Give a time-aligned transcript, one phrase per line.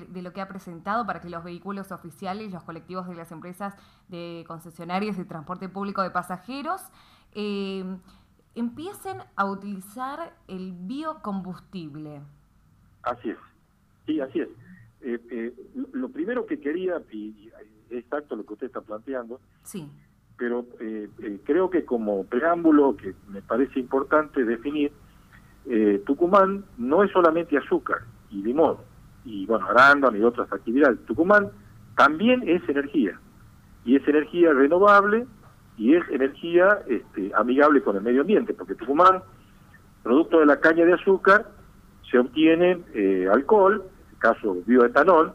[0.00, 3.74] de lo que ha presentado para que los vehículos oficiales, los colectivos de las empresas
[4.08, 6.82] de concesionarios de transporte público de pasajeros,
[7.34, 7.84] eh,
[8.54, 12.20] empiecen a utilizar el biocombustible.
[13.02, 13.38] Así es,
[14.06, 14.48] sí, así es.
[15.00, 15.54] Eh, eh,
[15.92, 17.50] lo primero que quería, y
[17.90, 19.88] es exacto lo que usted está planteando, sí.
[20.38, 20.64] pero
[21.44, 24.92] creo que como preámbulo que me parece importante definir,
[26.06, 28.76] Tucumán no es solamente azúcar y limón,
[29.24, 31.04] y bueno, arándano y otras actividades.
[31.06, 31.48] Tucumán
[31.96, 33.18] también es energía,
[33.84, 35.26] y es energía renovable
[35.76, 39.22] y es energía este, amigable con el medio ambiente, porque Tucumán,
[40.02, 41.46] producto de la caña de azúcar,
[42.10, 45.32] se obtiene eh, alcohol, en este caso bioetanol,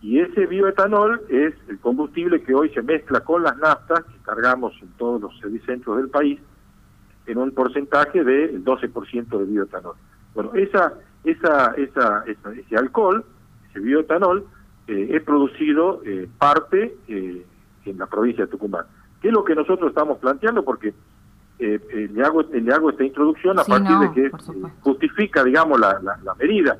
[0.00, 4.74] y ese bioetanol es el combustible que hoy se mezcla con las naftas que cargamos
[4.82, 6.40] en todos los servicentros del país
[7.26, 9.94] en un porcentaje del 12% de bioetanol.
[10.34, 10.94] Bueno, esa,
[11.24, 13.24] esa, esa, ese alcohol,
[13.70, 14.46] ese bioetanol,
[14.88, 17.46] eh, es producido eh, parte eh,
[17.84, 18.84] en la provincia de Tucumán.
[19.20, 20.64] ¿Qué es lo que nosotros estamos planteando?
[20.64, 20.92] Porque
[21.58, 24.30] eh, le, hago, le hago esta introducción a partir de que
[24.80, 26.76] justifica, digamos, la, la, medida,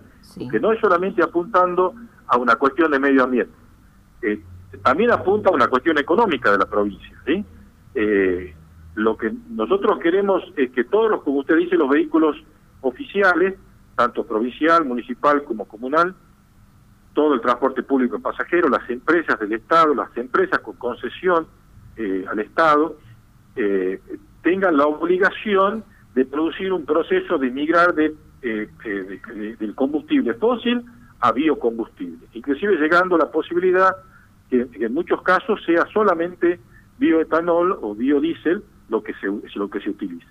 [0.50, 1.94] que no es solamente apuntando
[2.26, 3.52] a una cuestión de medio ambiente,
[4.82, 7.16] también apunta a una cuestión económica de la provincia.
[7.26, 7.44] ¿sí?
[8.94, 12.36] lo que nosotros queremos es que todos los, como usted dice, los vehículos
[12.80, 13.54] oficiales,
[13.96, 16.14] tanto provincial, municipal como comunal,
[17.14, 21.46] todo el transporte público de pasajeros, las empresas del Estado, las empresas con concesión
[21.96, 22.96] eh, al Estado,
[23.56, 24.00] eh,
[24.42, 25.84] tengan la obligación
[26.14, 28.68] de producir un proceso de migrar de, eh,
[29.58, 30.82] del combustible fósil
[31.20, 33.94] a biocombustible, inclusive llegando a la posibilidad
[34.50, 36.58] que, que, en muchos casos sea solamente
[36.98, 39.26] bioetanol o biodiesel lo que se,
[39.58, 40.26] lo que se utilice.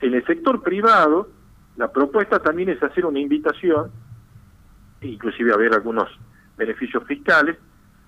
[0.00, 1.28] En el sector privado,
[1.76, 3.90] la propuesta también es hacer una invitación,
[5.02, 6.08] inclusive a ver algunos
[6.56, 7.56] beneficios fiscales,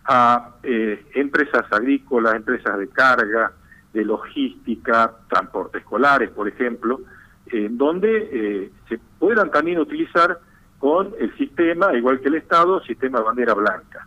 [0.06, 3.52] a eh, empresas agrícolas, empresas de carga,
[3.92, 7.01] de logística, transporte escolares, por ejemplo,
[7.46, 10.40] en donde eh, se puedan también utilizar
[10.79, 14.06] con el sistema, igual que el Estado, sistema bandera blanca.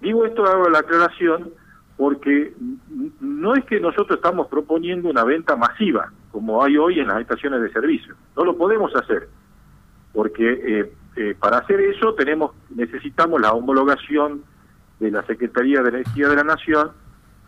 [0.00, 1.50] Digo esto, hago la aclaración,
[1.96, 2.52] porque
[3.20, 7.62] no es que nosotros estamos proponiendo una venta masiva, como hay hoy en las estaciones
[7.62, 8.14] de servicio.
[8.36, 9.28] No lo podemos hacer,
[10.12, 14.42] porque eh, eh, para hacer eso tenemos necesitamos la homologación
[15.00, 16.90] de la Secretaría de Energía de la Nación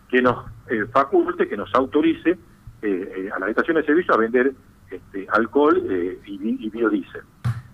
[0.08, 2.38] que nos eh, faculte, que nos autorice
[2.80, 4.52] a las estaciones de servicio a vender
[4.88, 5.82] este, alcohol
[6.24, 7.22] y, biodiesel.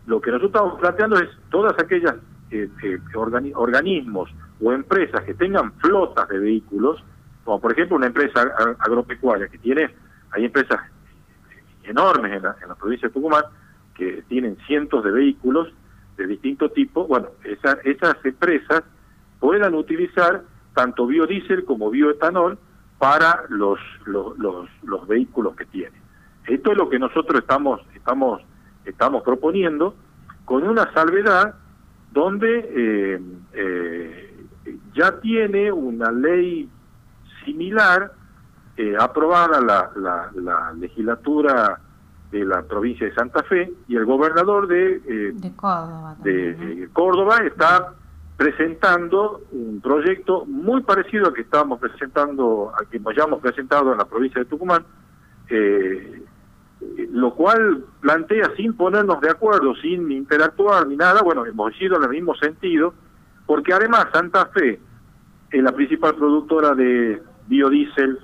[0.07, 2.15] Lo que nosotros estamos planteando es todas aquellas
[3.55, 4.31] organismos
[4.63, 7.03] o empresas que tengan flotas de vehículos,
[7.45, 8.43] como por ejemplo una empresa
[8.79, 9.91] agropecuaria que tiene,
[10.31, 10.81] hay empresas
[11.83, 13.45] enormes en la, en la provincia de Tucumán,
[13.95, 15.73] que tienen cientos de vehículos
[16.17, 18.83] de distinto tipo, bueno, esas empresas
[19.41, 20.43] puedan utilizar
[20.75, 22.59] tanto biodiesel como bioetanol
[22.99, 24.37] para los, los,
[24.83, 26.01] los, vehículos que tienen.
[26.47, 28.43] Esto es lo que nosotros estamos, estamos,
[28.85, 29.95] estamos proponiendo
[30.45, 31.55] con una salvedad
[32.13, 33.21] donde eh,
[33.55, 34.04] eh,
[34.95, 36.69] ya tiene una ley
[37.45, 38.13] similar
[38.77, 41.79] eh, aprobada la, la, legislatura
[42.33, 46.89] de la provincia de Santa Fe y el gobernador de, eh, de, Córdoba, de eh,
[46.93, 47.93] Córdoba está
[48.37, 54.07] presentando un proyecto muy parecido al que estábamos presentando, al que hayamos presentado en la
[54.07, 54.85] provincia de Tucumán,
[57.13, 62.03] lo cual plantea sin ponernos de acuerdo, sin interactuar ni nada, bueno, hemos ido en
[62.03, 62.93] el mismo sentido,
[63.47, 64.81] porque además Santa Fe
[65.51, 68.19] es la principal productora de biodiesel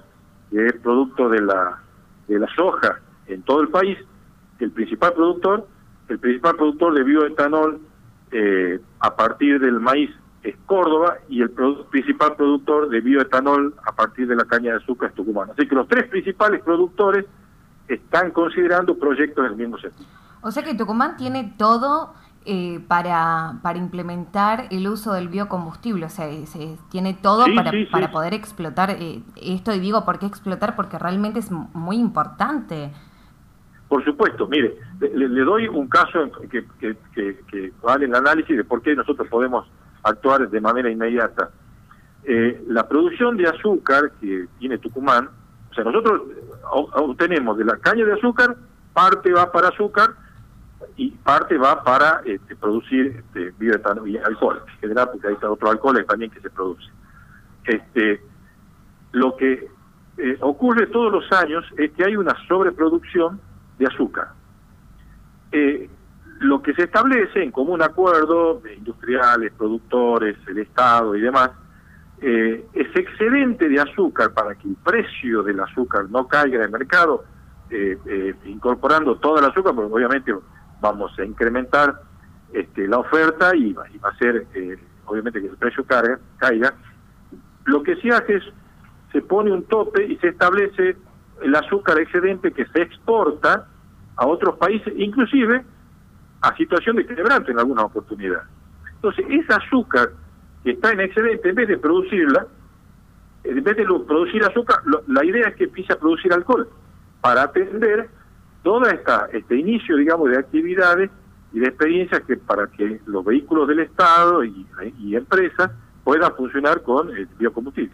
[0.51, 1.79] que es producto de la,
[2.27, 3.97] de la soja en todo el país,
[4.59, 5.67] el principal productor,
[6.09, 7.81] el principal productor de bioetanol
[8.33, 10.11] eh, a partir del maíz
[10.43, 11.51] es Córdoba y el
[11.91, 15.51] principal productor de bioetanol a partir de la caña de azúcar es Tucumán.
[15.51, 17.27] Así que los tres principales productores
[17.89, 20.09] están considerando proyectos del mismo sentido.
[20.43, 22.15] O sea que Tucumán tiene todo
[22.47, 26.07] eh, para, para implementar el uso del biocombustible.
[26.07, 29.75] O sea, se, tiene todo para, para poder explotar eh, esto.
[29.75, 30.75] Y digo, ¿por qué explotar?
[30.75, 32.93] Porque realmente es muy importante.
[33.89, 36.97] Por supuesto, mire, le, doy un caso que, que,
[37.47, 39.69] que, vale el análisis de por qué nosotros podemos
[40.05, 41.51] actuar de manera inmediata.
[42.25, 45.29] Eh, la producción de azúcar que tiene Tucumán,
[45.71, 46.23] o sea, nosotros
[46.71, 48.57] obtenemos de la caña de azúcar,
[48.95, 50.15] parte va para azúcar,
[51.23, 56.05] parte va para este, producir este, bioetanol y alcohol, en general, porque hay otro alcohol
[56.09, 56.91] también que se produce.
[57.65, 58.23] Este,
[59.13, 59.69] lo que
[60.19, 63.41] eh, ocurre todos los años es que hay una sobreproducción
[63.79, 64.29] de azúcar.
[65.53, 65.89] Eh,
[66.41, 71.51] lo que se establece en común acuerdo de industriales, productores, el Estado y demás,
[72.23, 76.71] eh, ese excedente de azúcar para que el precio del azúcar no caiga en el
[76.71, 77.25] mercado,
[77.71, 80.35] eh, incorporando toda el azúcar, porque obviamente
[80.81, 82.01] vamos a incrementar
[82.53, 84.47] este, la oferta y va, a ser,
[85.07, 86.75] obviamente, que el precio carga, caiga.
[87.65, 88.45] Lo que se hace es,
[89.13, 90.97] se pone un tope y se establece
[91.43, 93.67] el azúcar excedente que se exporta
[94.17, 95.65] a otros países, inclusive
[96.43, 98.47] a situación de quebrante en algunas oportunidades.
[98.97, 100.11] Entonces, ese azúcar
[100.63, 102.47] que está en excedente, en vez de producirla,
[103.45, 106.69] en vez de producir azúcar, la idea es que empiece a producir alcohol
[107.21, 108.11] para atender
[108.63, 111.11] todo esta, este inicio, digamos, de actividades
[111.53, 114.67] y de experiencias que para que los vehículos del Estado y,
[115.15, 115.71] empresas
[116.05, 117.93] puedan funcionar con el biocombustible.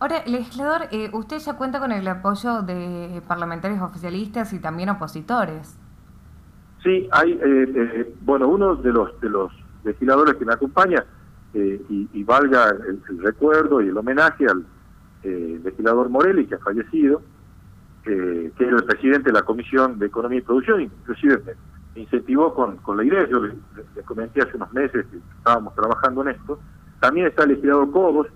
[0.00, 5.78] Ahora, legislador, eh, usted ya cuenta con el apoyo de parlamentarios oficialistas y también opositores.
[6.82, 9.52] Sí, hay, eh, eh, bueno, uno de los de los
[9.84, 11.04] legisladores que me acompaña,
[11.54, 14.64] eh, y, valga el, recuerdo y el homenaje al
[15.22, 17.22] legislador Morelli, que ha fallecido,
[18.02, 22.76] que es el presidente de la Comisión de Economía y Producción, inclusive me, incentivó con,
[22.78, 23.54] con la idea, yo le,
[24.04, 26.58] comenté hace unos meses que estábamos trabajando en esto,
[27.00, 28.28] también está el legislador Cobos,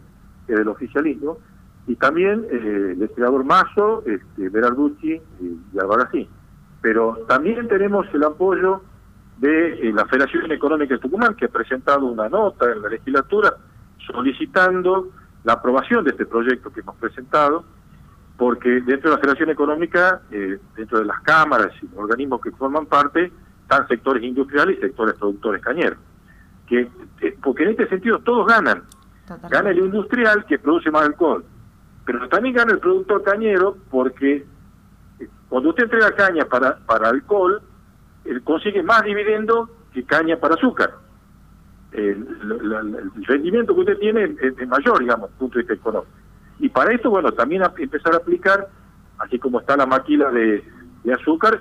[0.46, 1.38] que es del oficialismo,
[1.86, 6.28] y también el legislador Mazo, este, Berarducci y Albarracín.
[6.80, 8.82] Pero también tenemos el apoyo
[9.38, 13.56] de eh, la Federación Económica de Tucumán, que ha presentado una nota en la legislatura
[14.06, 15.10] solicitando
[15.44, 17.64] la aprobación de este proyecto que hemos presentado,
[18.36, 22.86] porque dentro de la Federación Económica, eh, dentro de las cámaras y organismos que forman
[22.86, 23.30] parte,
[23.62, 25.98] están sectores industriales y sectores productores cañeros.
[26.66, 26.88] Que,
[27.20, 28.84] eh, porque en este sentido todos ganan.
[29.48, 31.44] Gana el industrial que produce más alcohol,
[32.04, 34.44] pero también gana el productor cañero porque
[35.48, 37.62] cuando usted entrega caña para, para alcohol,
[38.24, 40.94] él consigue más dividendo que caña para azúcar.
[41.92, 42.26] El,
[43.26, 46.21] rendimiento que usted tiene es, mayor, digamos, desde el punto de vista económico.
[46.62, 48.68] Y para esto, bueno, también empezar a aplicar,
[49.18, 50.62] así como está la maquila de,
[51.12, 51.60] azúcar,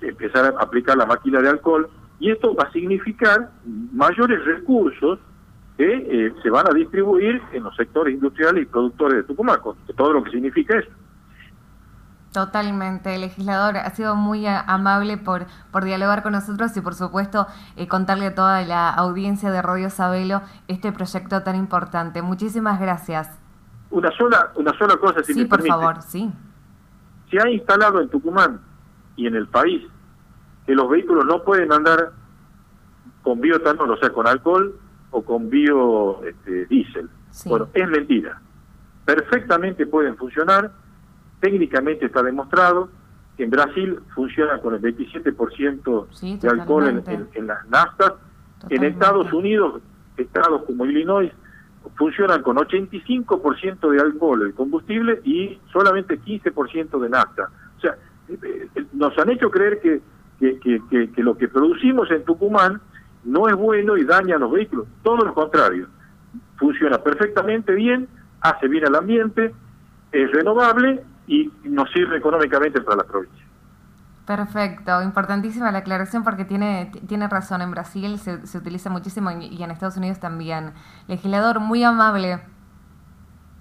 [0.00, 3.52] empezar a aplicar la maquila de alcohol, y esto va a significar
[3.92, 5.20] mayores recursos
[5.78, 9.76] que eh, se van a distribuir en los sectores industriales y productores de Tucumán, con
[9.96, 10.90] todo lo que significa eso.
[12.32, 17.46] Totalmente, legislador, ha sido muy amable por, por dialogar con nosotros y por supuesto
[17.76, 22.22] eh, contarle a toda la audiencia de Radio Sabelo este proyecto tan importante.
[22.22, 23.39] Muchísimas gracias.
[23.90, 26.30] Una sola, una sola cosa, si sí, por favor, sí.
[27.30, 28.60] Se ha instalado en Tucumán
[29.16, 29.82] y en el país
[30.66, 32.12] que los vehículos no pueden andar
[33.22, 34.78] con biotanol, o sea, con alcohol
[35.10, 37.08] o con biodiesel.
[37.30, 38.40] Este, bueno, es mentira.
[39.04, 40.72] Perfectamente pueden funcionar
[41.40, 42.90] técnicamente está demostrado
[43.36, 48.12] que en Brasil funciona con el 27% de alcohol en, las naftas.
[48.68, 49.80] En Estados Unidos,
[50.18, 51.32] estados como Illinois,
[51.96, 57.50] funcionan con 85% de alcohol el combustible y solamente 15% de nafta.
[57.76, 57.96] O sea,
[58.28, 60.00] eh, eh, nos han hecho creer que,
[60.38, 60.80] que,
[61.14, 62.80] que, lo que producimos en Tucumán
[63.24, 64.86] no es bueno y daña a los vehículos.
[65.02, 65.88] Todo lo contrario.
[66.56, 68.08] Funciona perfectamente bien,
[68.40, 69.52] hace bien al ambiente,
[70.12, 73.44] es renovable y nos sirve económicamente para la provincia.
[74.30, 79.60] Perfecto, importantísima la aclaración porque tiene, tiene razón, en Brasil se, se utiliza muchísimo y
[79.60, 80.72] en Estados Unidos también.
[81.08, 82.40] Legislador, muy amable.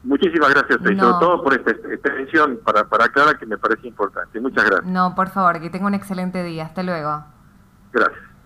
[0.04, 4.40] Muchísimas gracias, sobre todo por esta extensión para, para aclarar que me parece importante.
[4.40, 4.86] Muchas gracias.
[4.92, 6.66] No, por favor, que tenga un excelente día.
[6.66, 7.24] Hasta luego.
[7.92, 8.29] Gracias.